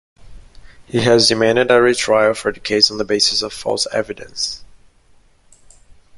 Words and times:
He 0.87 1.01
has 1.01 1.27
demanded 1.27 1.69
a 1.69 1.79
retrial 1.79 2.33
for 2.33 2.51
the 2.51 2.59
case 2.59 2.89
on 2.89 2.97
the 2.97 3.05
basis 3.05 3.43
of 3.43 3.53
false 3.53 3.85
evidence. 3.93 4.63